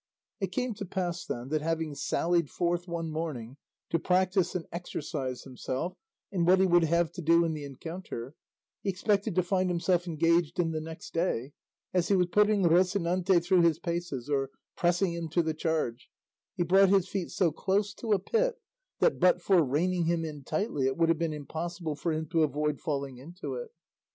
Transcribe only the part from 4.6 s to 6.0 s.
exercise himself